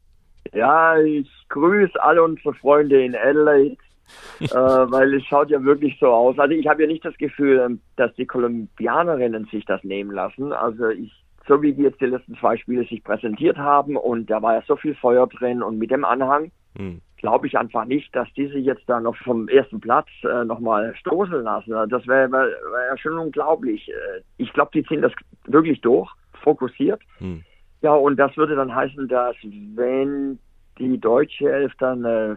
Ja, 0.53 0.99
ich 0.99 1.29
grüße 1.49 2.01
alle 2.03 2.23
unsere 2.23 2.53
Freunde 2.55 3.03
in 3.03 3.15
Adelaide, 3.15 3.77
äh, 4.39 4.47
weil 4.47 5.13
es 5.13 5.25
schaut 5.25 5.49
ja 5.49 5.63
wirklich 5.63 5.97
so 5.99 6.07
aus. 6.07 6.39
Also 6.39 6.55
ich 6.55 6.67
habe 6.67 6.83
ja 6.83 6.87
nicht 6.87 7.05
das 7.05 7.17
Gefühl, 7.17 7.79
dass 7.95 8.13
die 8.15 8.25
Kolumbianerinnen 8.25 9.45
sich 9.51 9.65
das 9.65 9.83
nehmen 9.83 10.11
lassen. 10.11 10.51
Also 10.51 10.87
ich, 10.89 11.11
so 11.47 11.61
wie 11.61 11.73
die 11.73 11.83
jetzt 11.83 12.01
die 12.01 12.05
letzten 12.05 12.35
zwei 12.37 12.57
Spiele 12.57 12.85
sich 12.85 13.03
präsentiert 13.03 13.57
haben 13.57 13.97
und 13.97 14.29
da 14.31 14.41
war 14.41 14.55
ja 14.55 14.63
so 14.67 14.75
viel 14.75 14.95
Feuer 14.95 15.27
drin 15.27 15.61
und 15.61 15.77
mit 15.77 15.91
dem 15.91 16.05
Anhang, 16.05 16.51
hm 16.75 17.01
glaube 17.19 17.47
ich 17.47 17.57
einfach 17.57 17.85
nicht, 17.85 18.15
dass 18.15 18.27
die 18.33 18.47
sich 18.47 18.65
jetzt 18.65 18.87
da 18.87 18.99
noch 18.99 19.15
vom 19.17 19.47
ersten 19.47 19.79
Platz 19.79 20.07
äh, 20.23 20.43
nochmal 20.43 20.95
stoßen 20.95 21.43
lassen. 21.43 21.73
Also 21.73 21.97
das 21.97 22.07
wäre 22.07 22.31
wär, 22.31 22.47
wär 22.47 22.87
ja 22.89 22.97
schon 22.97 23.17
unglaublich. 23.17 23.89
Äh, 23.89 24.21
ich 24.37 24.51
glaube, 24.53 24.71
die 24.73 24.83
ziehen 24.83 25.01
das 25.01 25.13
wirklich 25.45 25.81
durch, 25.81 26.09
fokussiert. 26.43 27.01
Hm. 27.19 27.43
Ja, 27.81 27.93
und 27.93 28.17
das 28.17 28.35
würde 28.35 28.55
dann 28.55 28.73
heißen, 28.73 29.07
dass 29.07 29.35
wenn 29.75 30.39
die 30.79 30.97
deutsche 30.97 31.51
Elf 31.51 31.73
dann 31.79 32.03
äh, 32.05 32.35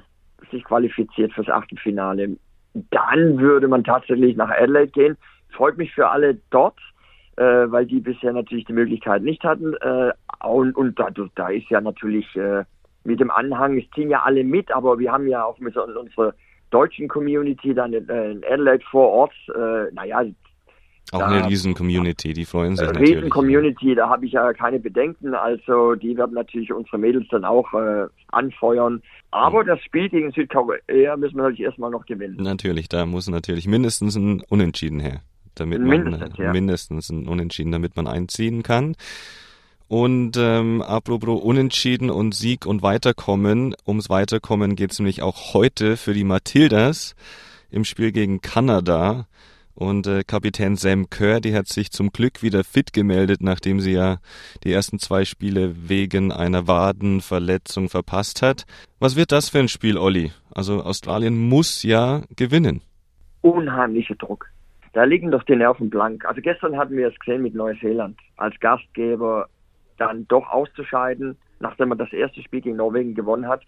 sich 0.51 0.65
qualifiziert 0.65 1.33
fürs 1.33 1.49
Achtelfinale. 1.49 2.37
Dann 2.91 3.39
würde 3.39 3.69
man 3.69 3.85
tatsächlich 3.85 4.37
nach 4.37 4.51
Adelaide 4.51 4.91
gehen. 4.91 5.17
Freut 5.51 5.77
mich 5.77 5.93
für 5.95 6.09
alle 6.09 6.39
dort, 6.51 6.79
äh, 7.37 7.43
weil 7.43 7.87
die 7.87 8.01
bisher 8.01 8.33
natürlich 8.33 8.65
die 8.65 8.73
Möglichkeit 8.73 9.23
nicht 9.23 9.45
hatten. 9.45 9.75
Äh, 9.75 10.13
und 10.45 10.75
und 10.77 10.99
da, 10.99 11.09
da 11.35 11.49
ist 11.49 11.69
ja 11.71 11.81
natürlich 11.81 12.35
äh, 12.37 12.65
mit 13.05 13.21
dem 13.21 13.31
Anhang, 13.31 13.79
es 13.79 13.85
ziehen 13.95 14.11
ja 14.11 14.23
alle 14.23 14.45
mit, 14.45 14.71
aber 14.71 14.99
wir 14.99 15.13
haben 15.13 15.27
ja 15.27 15.45
auch 15.45 15.59
mit 15.59 15.77
unserer 15.77 16.35
deutschen 16.71 17.09
Community 17.09 17.75
dann 17.75 17.93
in, 17.93 18.09
äh, 18.09 18.31
in 18.31 18.45
Adelaide 18.45 18.85
vor 18.91 19.09
Ort, 19.09 19.35
äh, 19.55 19.93
naja, 19.93 20.25
auch 21.13 21.19
da, 21.19 21.27
eine 21.27 21.47
riesen 21.47 21.75
Community, 21.75 22.33
die 22.33 22.47
freuen 22.47 22.75
sich 22.75 22.89
äh, 22.89 22.93
natürlich. 22.93 23.17
Riesen 23.17 23.31
Community, 23.31 23.95
da 23.95 24.09
habe 24.09 24.25
ich 24.25 24.33
ja 24.33 24.53
keine 24.55 24.79
Bedenken. 24.79 25.35
Also 25.35 25.95
die 25.95 26.17
werden 26.17 26.33
natürlich 26.35 26.73
unsere 26.73 26.97
Mädels 26.97 27.27
dann 27.31 27.45
auch 27.45 27.73
äh, 27.75 28.07
anfeuern. 28.29 29.03
Aber 29.31 29.63
mhm. 29.63 29.67
das 29.67 29.81
Spiel 29.83 30.09
gegen 30.09 30.33
Südkorea 30.33 31.17
müssen 31.19 31.37
wir 31.37 31.43
natürlich 31.43 31.61
erstmal 31.61 31.91
noch 31.91 32.07
gewinnen. 32.07 32.37
Natürlich, 32.39 32.89
da 32.89 33.05
muss 33.05 33.29
natürlich 33.29 33.69
mindestens 33.69 34.17
ein 34.17 34.43
Unentschieden 34.49 35.01
her. 35.01 35.21
Damit 35.55 35.83
mindestens, 35.83 36.39
man, 36.39 36.47
ja. 36.47 36.53
mindestens 36.53 37.11
ein 37.11 37.29
Unentschieden, 37.29 37.73
damit 37.73 37.95
man 37.95 38.07
einziehen 38.07 38.63
kann. 38.63 38.97
Und 39.93 40.39
ähm, 40.39 40.81
apropos 40.81 41.43
Unentschieden 41.43 42.09
und 42.09 42.35
Sieg 42.35 42.65
und 42.65 42.81
Weiterkommen, 42.83 43.75
ums 43.87 44.09
Weiterkommen 44.09 44.75
geht 44.75 44.93
es 44.93 44.99
nämlich 44.99 45.21
auch 45.21 45.53
heute 45.53 45.99
für 45.99 46.15
die 46.15 46.25
Matildas 46.25 47.15
im 47.71 47.85
Spiel 47.85 48.11
gegen 48.11 48.41
Kanada. 48.41 49.27
Und 49.75 50.07
äh, 50.07 50.23
Kapitän 50.27 50.77
Sam 50.77 51.11
Kerr, 51.11 51.41
die 51.41 51.55
hat 51.55 51.69
sich 51.69 51.91
zum 51.91 52.09
Glück 52.09 52.43
wieder 52.43 52.65
fit 52.65 52.95
gemeldet, 52.95 53.43
nachdem 53.43 53.81
sie 53.81 53.93
ja 53.93 54.17
die 54.65 54.73
ersten 54.73 54.99
zwei 54.99 55.27
Spiele 55.27 55.75
wegen 55.91 56.33
einer 56.33 56.67
Wadenverletzung 56.67 57.91
verpasst 57.91 58.41
hat. 58.41 58.65
Was 58.99 59.15
wird 59.15 59.31
das 59.31 59.51
für 59.51 59.59
ein 59.59 59.69
Spiel, 59.69 59.99
Olli? 59.99 60.33
Also 60.55 60.83
Australien 60.83 61.37
muss 61.37 61.83
ja 61.83 62.23
gewinnen. 62.35 62.81
Unheimlicher 63.43 64.15
Druck. 64.15 64.47
Da 64.95 65.05
liegen 65.05 65.31
doch 65.31 65.43
die 65.43 65.57
Nerven 65.57 65.91
blank. 65.91 66.25
Also 66.25 66.41
gestern 66.41 66.79
hatten 66.79 66.97
wir 66.97 67.09
es 67.09 67.19
gesehen 67.19 67.43
mit 67.43 67.55
Neuseeland 67.55 68.17
als 68.39 68.59
Gastgeber 68.59 69.49
dann 69.99 70.27
doch 70.29 70.49
auszuscheiden, 70.49 71.37
nachdem 71.61 71.91
man 71.91 71.99
das 71.99 72.13
erste 72.13 72.43
Spiel 72.43 72.61
gegen 72.61 72.77
Norwegen 72.77 73.15
gewonnen 73.15 73.49
hat. 73.49 73.63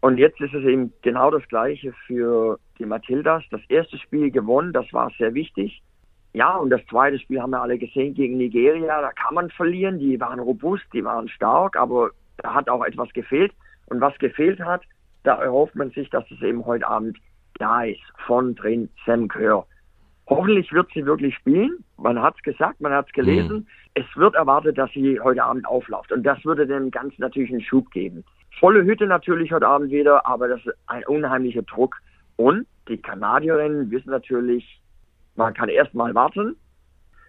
Und 0.00 0.18
jetzt 0.18 0.40
ist 0.40 0.54
es 0.54 0.64
eben 0.64 0.92
genau 1.02 1.30
das 1.30 1.46
Gleiche 1.48 1.92
für 2.06 2.58
die 2.78 2.86
Matildas. 2.86 3.44
Das 3.50 3.60
erste 3.68 3.98
Spiel 3.98 4.30
gewonnen, 4.30 4.72
das 4.72 4.90
war 4.92 5.10
sehr 5.18 5.34
wichtig. 5.34 5.82
Ja, 6.32 6.56
und 6.56 6.70
das 6.70 6.84
zweite 6.86 7.18
Spiel 7.18 7.40
haben 7.40 7.50
wir 7.50 7.60
alle 7.60 7.78
gesehen 7.78 8.14
gegen 8.14 8.38
Nigeria. 8.38 9.00
Da 9.02 9.12
kann 9.12 9.34
man 9.34 9.50
verlieren. 9.50 9.98
Die 9.98 10.18
waren 10.20 10.38
robust, 10.38 10.84
die 10.92 11.04
waren 11.04 11.28
stark, 11.28 11.76
aber 11.76 12.10
da 12.38 12.54
hat 12.54 12.70
auch 12.70 12.84
etwas 12.84 13.12
gefehlt. 13.12 13.52
Und 13.86 14.00
was 14.00 14.16
gefehlt 14.18 14.60
hat, 14.60 14.82
da 15.24 15.34
erhofft 15.42 15.74
man 15.74 15.90
sich, 15.90 16.08
dass 16.10 16.24
es 16.30 16.40
eben 16.40 16.64
heute 16.64 16.86
Abend 16.86 17.18
da 17.58 17.82
ist, 17.82 18.00
von 18.26 18.54
drin 18.54 18.88
Sam 19.04 19.28
Kerr. 19.28 19.66
Hoffentlich 20.30 20.72
wird 20.72 20.88
sie 20.94 21.04
wirklich 21.04 21.34
spielen. 21.34 21.84
Man 21.98 22.22
hat 22.22 22.36
es 22.36 22.42
gesagt, 22.42 22.80
man 22.80 22.92
hat 22.92 23.08
es 23.08 23.12
gelesen. 23.12 23.56
Mhm. 23.56 23.66
Es 23.94 24.06
wird 24.16 24.36
erwartet, 24.36 24.78
dass 24.78 24.90
sie 24.92 25.18
heute 25.20 25.42
Abend 25.42 25.66
aufläuft. 25.66 26.12
Und 26.12 26.22
das 26.22 26.42
würde 26.44 26.68
dem 26.68 26.92
Ganzen 26.92 27.20
natürlich 27.20 27.50
einen 27.50 27.60
Schub 27.60 27.90
geben. 27.90 28.24
Volle 28.60 28.84
Hütte 28.84 29.06
natürlich 29.06 29.52
heute 29.52 29.66
Abend 29.66 29.90
wieder, 29.90 30.24
aber 30.26 30.46
das 30.46 30.64
ist 30.64 30.72
ein 30.86 31.04
unheimlicher 31.06 31.62
Druck. 31.62 31.96
Und 32.36 32.66
die 32.88 32.98
Kanadierinnen 32.98 33.90
wissen 33.90 34.10
natürlich, 34.10 34.80
man 35.34 35.52
kann 35.52 35.68
erst 35.68 35.94
mal 35.94 36.14
warten, 36.14 36.56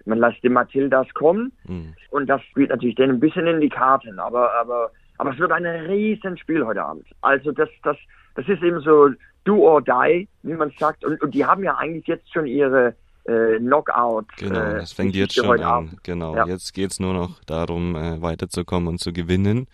man 0.06 0.20
lässt 0.20 0.44
die 0.44 0.50
Matildas 0.50 1.08
kommen 1.14 1.52
mhm. 1.66 1.94
und 2.12 2.28
das 2.28 2.42
spielt 2.44 2.70
natürlich 2.70 2.96
denen 2.96 3.14
ein 3.14 3.20
bisschen 3.20 3.48
in 3.48 3.62
die 3.62 3.70
Karten, 3.70 4.20
aber, 4.20 4.54
aber, 4.54 4.92
aber 5.18 5.32
es 5.32 5.40
wird 5.40 5.52
ein 5.52 5.66
riesen 5.66 6.38
Spiel 6.38 6.66
heute 6.66 6.84
Abend. 6.84 7.06
Also 7.22 7.52
das, 7.52 7.70
das, 7.84 7.98
das 8.36 8.48
ist 8.48 8.62
eben 8.64 8.80
so 8.82 9.10
do 9.44 9.58
or 9.58 9.82
die, 9.82 10.28
wie 10.44 10.54
man 10.54 10.72
sagt, 10.80 11.04
und, 11.04 11.22
und 11.22 11.34
die 11.34 11.46
haben 11.46 11.64
ja 11.64 11.76
eigentlich 11.76 12.08
jetzt 12.08 12.32
schon 12.32 12.46
ihre 12.46 12.96
äh, 13.26 13.58
Knockout. 13.58 14.26
Genau, 14.38 14.60
äh, 14.60 14.76
das 14.76 14.94
fängt 14.94 15.16
jetzt 15.16 15.36
schon 15.36 15.62
an. 15.62 15.98
Genau, 16.04 16.36
ja. 16.36 16.46
jetzt 16.48 16.74
geht's 16.74 17.00
nur 17.00 17.14
noch 17.14 17.44
darum, 17.46 17.96
äh, 17.96 18.22
weiterzukommen 18.22 18.88
und 18.88 19.00
zu 19.00 19.14
gewinnen. 19.14 19.68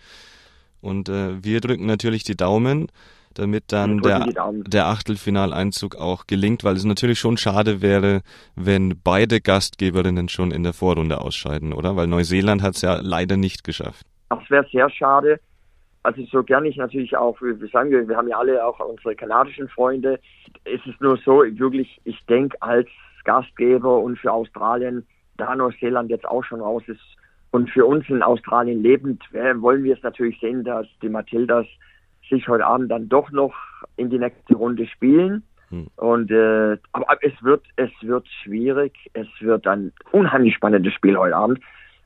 Und 0.80 1.08
äh, 1.08 1.42
wir 1.42 1.60
drücken 1.60 1.86
natürlich 1.86 2.22
die 2.22 2.36
Daumen, 2.36 2.88
damit 3.34 3.64
dann 3.68 4.00
der, 4.00 4.26
der 4.66 4.86
Achtelfinaleinzug 4.86 5.96
auch 5.96 6.26
gelingt, 6.26 6.64
weil 6.64 6.76
es 6.76 6.84
natürlich 6.84 7.18
schon 7.18 7.36
schade 7.36 7.82
wäre, 7.82 8.22
wenn 8.56 9.00
beide 9.02 9.40
Gastgeberinnen 9.40 10.28
schon 10.28 10.50
in 10.50 10.62
der 10.62 10.72
Vorrunde 10.72 11.20
ausscheiden, 11.20 11.72
oder? 11.72 11.94
Weil 11.96 12.06
Neuseeland 12.06 12.62
hat 12.62 12.76
es 12.76 12.82
ja 12.82 12.98
leider 13.00 13.36
nicht 13.36 13.64
geschafft. 13.64 14.06
Das 14.30 14.40
wäre 14.50 14.66
sehr 14.72 14.90
schade. 14.90 15.40
Also 16.02 16.22
so 16.24 16.42
gern 16.42 16.64
ich 16.64 16.76
natürlich 16.76 17.16
auch, 17.16 17.40
wie 17.40 17.68
sagen 17.68 17.90
wir, 17.90 18.08
wir 18.08 18.16
haben 18.16 18.28
ja 18.28 18.38
alle 18.38 18.64
auch 18.64 18.78
unsere 18.80 19.14
kanadischen 19.14 19.68
Freunde. 19.68 20.20
Es 20.64 20.84
ist 20.86 21.00
nur 21.00 21.18
so, 21.18 21.42
wirklich, 21.42 22.00
ich 22.04 22.24
denke 22.26 22.56
als 22.60 22.88
Gastgeber 23.24 23.98
und 23.98 24.18
für 24.18 24.32
Australien, 24.32 25.06
da 25.36 25.54
Neuseeland 25.54 26.10
jetzt 26.10 26.26
auch 26.26 26.44
schon 26.44 26.60
raus 26.60 26.82
ist, 26.86 27.00
und 27.50 27.70
für 27.70 27.86
uns 27.86 28.08
in 28.08 28.22
Australien 28.22 28.82
lebend 28.82 29.22
wollen 29.32 29.82
wir 29.82 29.96
es 29.96 30.02
natürlich 30.02 30.38
sehen, 30.40 30.64
dass 30.64 30.86
die 31.00 31.08
Matildas 31.08 31.66
sich 32.28 32.46
heute 32.46 32.66
Abend 32.66 32.90
dann 32.90 33.08
doch 33.08 33.30
noch 33.30 33.54
in 33.96 34.10
die 34.10 34.18
nächste 34.18 34.54
Runde 34.54 34.86
spielen. 34.86 35.42
Hm. 35.70 35.86
Und 35.96 36.30
äh, 36.30 36.76
aber 36.92 37.06
es 37.22 37.32
wird 37.42 37.62
es 37.76 37.90
wird 38.02 38.26
schwierig. 38.42 38.92
Es 39.14 39.28
wird 39.40 39.66
ein 39.66 39.92
unheimlich 40.12 40.54
spannendes 40.54 40.92
Spiel 40.92 41.16
heute 41.16 41.36
Abend. 41.36 41.60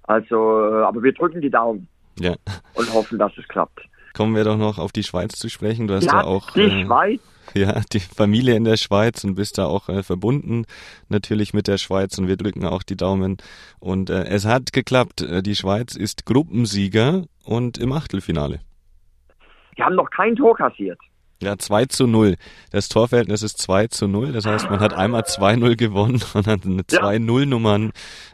Also, 0.05 0.37
äh, 0.37 0.83
aber 0.83 1.03
wir 1.03 1.13
drücken 1.13 1.41
die 1.41 1.51
Daumen 1.51 1.89
ja. 2.19 2.35
und 2.75 2.93
hoffen, 2.93 3.19
dass 3.19 3.33
es 3.39 3.47
klappt. 3.49 3.81
Kommen 4.15 4.35
wir 4.35 4.45
doch 4.45 4.59
noch 4.59 4.79
auf 4.79 4.93
die 4.93 5.05
Schweiz 5.05 5.39
zu 5.39 5.49
sprechen. 5.49 5.89
Du 5.89 5.95
hast 5.95 6.05
ja, 6.05 6.21
ja 6.21 6.25
auch 6.25 6.51
die 6.51 6.61
äh, 6.61 6.85
Schweiz 6.85 7.21
ja, 7.55 7.81
die 7.93 8.01
Familie 8.01 8.57
in 8.57 8.65
der 8.65 8.77
Schweiz 8.77 9.25
und 9.25 9.35
bist 9.35 9.59
da 9.59 9.67
auch 9.67 9.89
äh, 9.89 10.03
verbunden 10.03 10.65
natürlich 11.09 11.53
mit 11.53 11.67
der 11.69 11.79
Schweiz 11.79 12.19
und 12.19 12.29
wir 12.29 12.37
drücken 12.37 12.65
auch 12.65 12.83
die 12.83 12.97
Daumen. 12.97 13.37
Und 13.79 14.11
äh, 14.11 14.25
es 14.25 14.47
hat 14.47 14.73
geklappt. 14.73 15.23
Äh, 15.23 15.43
die 15.43 15.55
Schweiz 15.55 15.95
ist 15.95 16.27
Gruppensieger 16.27 17.25
und 17.45 17.79
im 17.79 17.93
Achtelfinale. 17.93 18.61
Die 19.77 19.83
haben 19.83 19.97
noch 19.97 20.11
kein 20.11 20.37
Tor 20.37 20.57
kassiert. 20.57 20.99
Ja, 21.43 21.59
2 21.59 21.87
zu 21.87 22.07
0. 22.07 22.37
Das 22.71 22.89
Torverhältnis 22.89 23.43
ist 23.43 23.59
2 23.59 23.89
zu 23.89 24.07
0. 24.07 24.31
Das 24.31 24.47
heißt, 24.47 24.71
man 24.71 24.79
hat 24.79 24.95
einmal 24.95 25.23
2-0 25.23 25.77
gewonnen 25.77 26.23
und 26.35 26.47
hat 26.47 26.65
eine 26.65 26.83
2-0-Nummern 26.83 27.91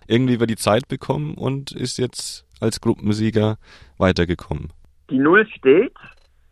irgendwie 0.06 0.34
über 0.34 0.46
die 0.46 0.56
Zeit 0.56 0.88
bekommen 0.88 1.34
und 1.34 1.72
ist 1.72 1.96
jetzt 1.96 2.44
als 2.60 2.80
Gruppensieger 2.80 3.56
weitergekommen. 3.98 4.72
Die 5.10 5.18
Null 5.18 5.46
steht 5.46 5.94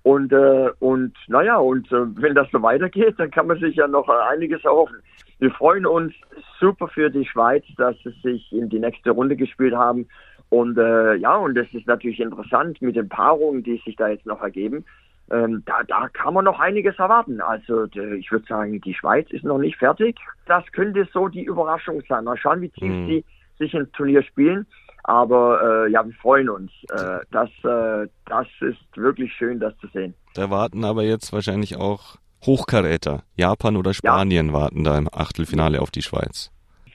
und, 0.07 0.33
äh, 0.33 0.71
und 0.79 1.15
naja, 1.27 1.57
und 1.57 1.91
äh, 1.91 2.07
wenn 2.23 2.37
das 2.37 2.49
so 2.53 2.63
weitergeht, 2.63 3.17
dann 3.19 3.31
kann 3.31 3.49
man 3.49 3.59
sich 3.59 3.75
ja 3.75 3.89
noch 3.89 4.09
einiges 4.09 4.65
erhoffen. 4.65 4.99
Wir 5.41 5.51
freuen 5.51 5.85
uns 5.85 6.15
super 6.61 6.87
für 6.87 7.11
die 7.11 7.27
Schweiz, 7.27 7.65
dass 7.77 7.97
sie 8.05 8.15
sich 8.23 8.53
in 8.53 8.69
die 8.69 8.79
nächste 8.79 9.11
Runde 9.11 9.35
gespielt 9.35 9.75
haben. 9.75 10.07
Und 10.49 10.79
äh, 10.79 11.17
ja, 11.17 11.37
und 11.37 11.57
das 11.57 11.67
ist 11.73 11.89
natürlich 11.89 12.21
interessant 12.21 12.81
mit 12.81 12.95
den 12.95 13.09
Paarungen, 13.09 13.65
die 13.65 13.83
sich 13.85 13.97
da 13.97 14.09
jetzt 14.09 14.27
noch 14.27 14.41
ergeben. 14.43 14.85
Ähm, 15.31 15.65
da, 15.67 15.83
da 15.83 16.09
kann 16.09 16.35
man 16.35 16.45
noch 16.45 16.61
einiges 16.61 16.97
erwarten. 17.01 17.41
Also 17.41 17.87
ich 17.87 18.31
würde 18.31 18.47
sagen, 18.47 18.81
die 18.81 18.95
Schweiz 18.95 19.29
ist 19.31 19.45
noch 19.45 19.59
nicht 19.59 19.77
fertig. 19.77 20.17
Das 20.47 20.65
könnte 20.71 21.09
so 21.13 21.27
die 21.27 21.43
Überraschung 21.43 22.01
sein. 22.09 22.25
Mal 22.25 22.37
schauen, 22.37 22.61
wie 22.61 22.69
tief 22.69 22.93
mhm. 22.93 23.07
sie 23.09 23.25
sich 23.59 23.75
im 23.75 23.91
Turnier 23.93 24.23
spielen. 24.23 24.67
Aber 25.09 25.87
äh, 25.87 25.93
ja, 25.93 26.05
wir 26.05 26.15
freuen 26.15 26.49
uns. 26.49 26.73
Äh, 26.91 27.21
das, 27.31 27.49
äh, 27.63 28.09
das 28.27 28.49
ist 28.61 28.97
wirklich 28.97 29.33
schön, 29.33 29.61
das 29.61 29.77
zu 29.79 29.87
sehen. 29.89 30.15
Da 30.35 30.51
warten 30.51 30.85
aber 30.85 31.05
jetzt 31.05 31.33
wahrscheinlich 31.33 31.77
auch 31.77 32.17
Hochkaräter. 32.45 33.23
Japan 33.37 33.77
oder 33.77 33.95
Spanien 33.95 34.49
ja. 34.49 34.53
warten 34.53 34.83
da 34.83 34.99
im 34.99 35.09
Achtelfinale 35.13 35.81
auf 35.81 35.93
die 35.93 36.03
Schweiz. 36.03 36.51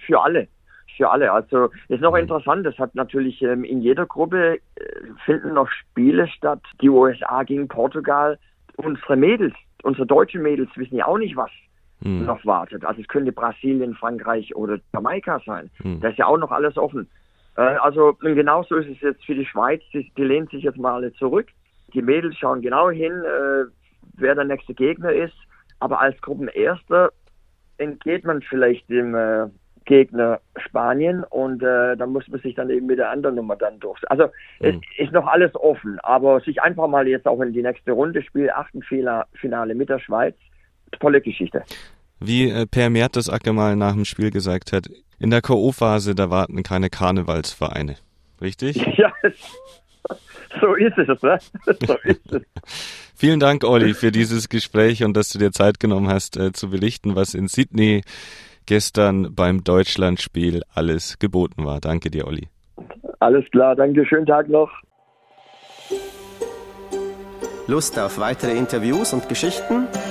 Für 0.05 0.21
alle. 0.21 0.49
Für 0.97 1.09
alle. 1.09 1.31
Also 1.31 1.69
ist 1.87 2.01
noch 2.01 2.11
mhm. 2.11 2.23
interessant, 2.23 2.65
das 2.65 2.77
hat 2.77 2.95
natürlich 2.95 3.41
ähm, 3.43 3.63
in 3.63 3.81
jeder 3.81 4.05
Gruppe 4.05 4.55
äh, 4.55 4.59
finden 5.25 5.53
noch 5.53 5.69
Spiele 5.69 6.27
statt. 6.27 6.59
Die 6.81 6.89
USA 6.89 7.43
gegen 7.43 7.69
Portugal. 7.69 8.37
Unsere 8.75 9.15
Mädels, 9.15 9.53
unsere 9.83 10.05
deutschen 10.05 10.41
Mädels 10.41 10.69
wissen 10.75 10.97
ja 10.97 11.05
auch 11.05 11.17
nicht, 11.17 11.37
was 11.37 11.49
hm. 12.01 12.25
noch 12.25 12.45
wartet. 12.45 12.83
Also 12.83 13.01
es 13.01 13.07
könnte 13.07 13.31
Brasilien, 13.31 13.95
Frankreich 13.95 14.55
oder 14.55 14.79
Jamaika 14.93 15.39
sein. 15.45 15.69
Hm. 15.81 16.01
Da 16.01 16.09
ist 16.09 16.17
ja 16.17 16.25
auch 16.25 16.37
noch 16.37 16.51
alles 16.51 16.77
offen. 16.77 17.07
Äh, 17.57 17.61
also 17.61 18.13
genauso 18.13 18.75
ist 18.75 18.89
es 18.89 19.01
jetzt 19.01 19.25
für 19.25 19.35
die 19.35 19.45
Schweiz. 19.45 19.81
Die, 19.93 20.11
die 20.17 20.23
lehnt 20.23 20.51
sich 20.51 20.63
jetzt 20.63 20.77
mal 20.77 20.95
alle 20.95 21.13
zurück. 21.13 21.47
Die 21.93 22.01
Mädels 22.01 22.37
schauen 22.37 22.61
genau 22.61 22.89
hin, 22.89 23.11
äh, 23.11 23.65
wer 24.15 24.35
der 24.35 24.45
nächste 24.45 24.73
Gegner 24.73 25.11
ist. 25.11 25.35
Aber 25.79 25.99
als 25.99 26.19
Gruppenerster 26.21 27.11
entgeht 27.77 28.23
man 28.23 28.41
vielleicht 28.41 28.87
dem 28.89 29.15
äh, 29.15 29.47
Gegner 29.85 30.39
Spanien 30.57 31.23
und 31.23 31.63
äh, 31.63 31.97
dann 31.97 32.11
muss 32.11 32.27
man 32.27 32.39
sich 32.39 32.53
dann 32.55 32.69
eben 32.69 32.85
mit 32.85 32.99
der 32.99 33.09
anderen 33.09 33.35
Nummer 33.35 33.55
dann 33.55 33.79
durch. 33.79 33.99
Also 34.09 34.25
mhm. 34.59 34.81
es 34.97 35.07
ist 35.07 35.11
noch 35.11 35.25
alles 35.25 35.53
offen, 35.55 35.99
aber 36.01 36.39
sich 36.41 36.61
einfach 36.61 36.87
mal 36.87 37.07
jetzt 37.07 37.27
auch 37.27 37.41
in 37.41 37.53
die 37.53 37.63
nächste 37.63 37.91
Runde 37.91 38.21
spielen, 38.21 38.51
Achtelfinale 38.51 39.73
mit 39.73 39.89
der 39.89 39.99
Schweiz, 39.99 40.35
tolle 40.99 41.19
Geschichte. 41.19 41.63
Wie 42.21 42.49
äh, 42.49 42.67
Per 42.67 42.89
Mertesacker 42.89 43.51
mal 43.51 43.75
nach 43.75 43.93
dem 43.93 44.05
Spiel 44.05 44.29
gesagt 44.29 44.71
hat, 44.71 44.89
in 45.19 45.31
der 45.31 45.41
K.O.-Phase, 45.41 46.13
da 46.13 46.29
warten 46.29 46.61
keine 46.63 46.89
Karnevalsvereine. 46.89 47.95
Richtig? 48.39 48.77
Ja, 48.97 49.11
so 50.59 50.73
ist 50.73 50.97
es, 50.97 51.21
ne? 51.21 51.37
So 51.85 51.95
ist 52.03 52.31
es. 52.31 52.41
Vielen 53.15 53.39
Dank, 53.39 53.63
Olli, 53.63 53.93
für 53.93 54.11
dieses 54.11 54.49
Gespräch 54.49 55.03
und 55.03 55.15
dass 55.15 55.29
du 55.29 55.39
dir 55.39 55.51
Zeit 55.51 55.79
genommen 55.79 56.07
hast, 56.07 56.37
äh, 56.37 56.51
zu 56.51 56.69
berichten, 56.69 57.15
was 57.15 57.33
in 57.33 57.47
Sydney 57.47 58.01
gestern 58.65 59.33
beim 59.33 59.63
Deutschlandspiel 59.63 60.61
alles 60.73 61.19
geboten 61.19 61.65
war. 61.65 61.79
Danke 61.79 62.09
dir, 62.09 62.27
Olli. 62.27 62.49
Alles 63.19 63.45
klar, 63.51 63.75
danke, 63.75 64.05
schönen 64.05 64.25
Tag 64.25 64.49
noch. 64.49 64.71
Lust 67.67 67.99
auf 67.99 68.19
weitere 68.19 68.57
Interviews 68.57 69.13
und 69.13 69.29
Geschichten? 69.29 69.87